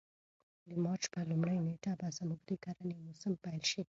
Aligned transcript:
د 0.69 0.71
مارچ 0.83 1.03
په 1.13 1.19
لومړۍ 1.29 1.57
نېټه 1.67 1.91
به 1.99 2.07
زموږ 2.17 2.41
د 2.49 2.51
کرنې 2.63 2.95
موسم 3.05 3.33
پیل 3.43 3.61
شي. 3.69 3.79